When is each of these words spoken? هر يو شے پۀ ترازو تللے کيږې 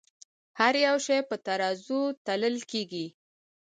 هر 0.59 0.73
يو 0.85 0.97
شے 1.05 1.17
پۀ 1.29 1.35
ترازو 1.45 2.01
تللے 2.25 2.49
کيږې 2.71 3.05